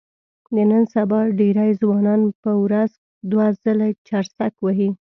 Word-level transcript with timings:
د 0.55 0.57
نن 0.69 0.83
سبا 0.93 1.19
ډېری 1.39 1.71
ځوانان 1.81 2.21
په 2.43 2.51
ورځ 2.63 2.91
دوه 3.31 3.47
ځله 3.61 3.87
چرسک 4.07 4.53
وهي. 4.61 4.89